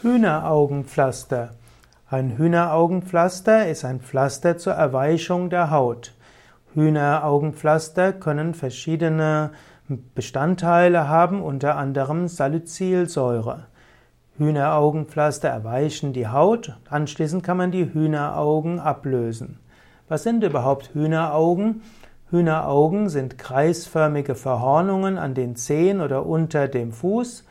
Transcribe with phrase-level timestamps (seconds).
[0.00, 1.50] Hühneraugenpflaster.
[2.08, 6.14] Ein Hühneraugenpflaster ist ein Pflaster zur Erweichung der Haut.
[6.74, 9.50] Hühneraugenpflaster können verschiedene
[10.14, 13.66] Bestandteile haben, unter anderem Salicylsäure.
[14.36, 19.58] Hühneraugenpflaster erweichen die Haut, anschließend kann man die Hühneraugen ablösen.
[20.06, 21.82] Was sind überhaupt Hühneraugen?
[22.30, 27.44] Hühneraugen sind kreisförmige Verhornungen an den Zehen oder unter dem Fuß.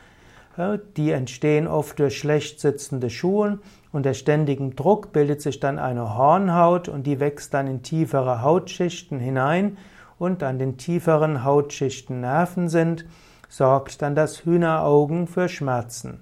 [0.96, 3.60] Die entstehen oft durch schlecht sitzende Schuhe.
[3.92, 9.20] Unter ständigem Druck bildet sich dann eine Hornhaut und die wächst dann in tiefere Hautschichten
[9.20, 9.76] hinein
[10.18, 13.04] und an den tieferen Hautschichten Nerven sind,
[13.48, 16.20] sorgt dann das Hühneraugen für Schmerzen.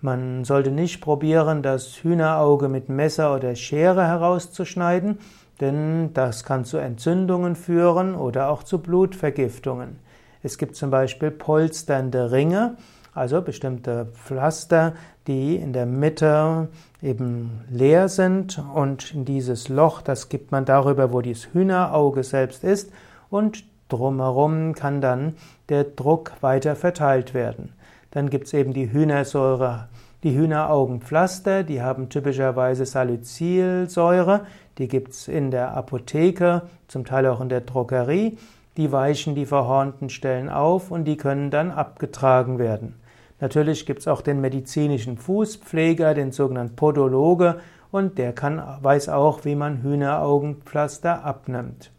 [0.00, 5.18] Man sollte nicht probieren, das Hühnerauge mit Messer oder Schere herauszuschneiden,
[5.60, 9.98] denn das kann zu Entzündungen führen oder auch zu Blutvergiftungen.
[10.44, 12.76] Es gibt zum Beispiel polsternde Ringe,
[13.18, 14.94] also bestimmte Pflaster,
[15.26, 16.68] die in der Mitte
[17.02, 22.64] eben leer sind und in dieses Loch, das gibt man darüber, wo dieses Hühnerauge selbst
[22.64, 22.90] ist
[23.30, 25.34] und drumherum kann dann
[25.68, 27.72] der Druck weiter verteilt werden.
[28.10, 29.88] Dann gibt es eben die Hühnersäure,
[30.22, 34.46] die Hühneraugenpflaster, die haben typischerweise Salicylsäure,
[34.78, 38.38] die gibt es in der Apotheke, zum Teil auch in der Drogerie.
[38.76, 42.94] Die weichen die verhornten Stellen auf und die können dann abgetragen werden.
[43.40, 49.44] Natürlich gibt es auch den medizinischen Fußpfleger, den sogenannten Podologe, und der kann, weiß auch,
[49.44, 51.90] wie man Hühneraugenpflaster abnimmt,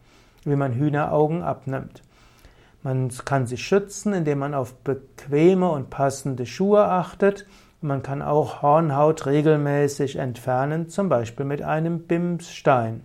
[0.44, 2.02] wie man Hühneraugen abnimmt.
[2.82, 7.46] Man kann sich schützen, indem man auf bequeme und passende Schuhe achtet.
[7.82, 13.02] Man kann auch Hornhaut regelmäßig entfernen, zum Beispiel mit einem Bimsstein.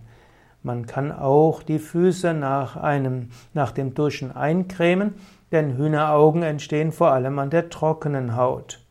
[0.64, 5.14] Man kann auch die Füße nach, einem, nach dem Duschen eincremen,
[5.56, 8.82] denn Hühneraugen entstehen vor allem an der trockenen Haut.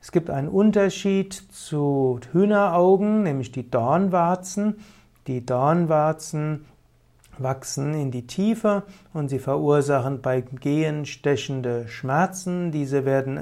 [0.00, 4.76] Es gibt einen Unterschied zu Hühneraugen, nämlich die Dornwarzen.
[5.26, 6.64] Die Dornwarzen
[7.36, 12.72] wachsen in die Tiefe und sie verursachen bei Gehen stechende Schmerzen.
[12.72, 13.40] Diese werden,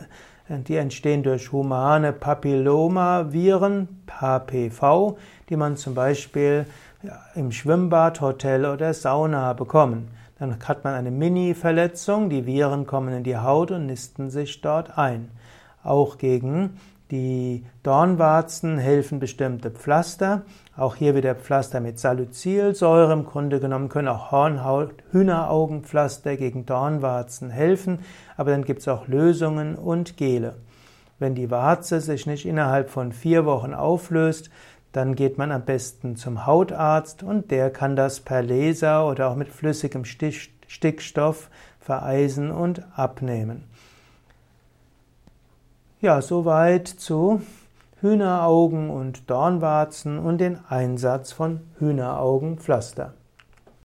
[0.48, 6.66] die entstehen durch humane Papillomaviren, HPV, die man zum Beispiel
[7.36, 10.08] im Schwimmbad, Hotel oder Sauna bekommen.
[10.38, 14.98] Dann hat man eine Mini-Verletzung, die Viren kommen in die Haut und nisten sich dort
[14.98, 15.30] ein.
[15.82, 16.78] Auch gegen
[17.10, 20.42] die Dornwarzen helfen bestimmte Pflaster.
[20.76, 23.12] Auch hier wieder Pflaster mit Salicylsäure.
[23.12, 28.00] Im Grunde genommen können auch Hornhaut, Hühneraugenpflaster gegen Dornwarzen helfen.
[28.36, 30.56] Aber dann gibt es auch Lösungen und Gele.
[31.20, 34.50] Wenn die Warze sich nicht innerhalb von vier Wochen auflöst,
[34.96, 39.34] dann geht man am besten zum Hautarzt und der kann das per Laser oder auch
[39.34, 41.50] mit flüssigem Stickstoff
[41.80, 43.64] vereisen und abnehmen.
[46.00, 47.42] Ja, soweit zu
[48.00, 53.14] Hühneraugen und Dornwarzen und den Einsatz von Hühneraugenpflaster.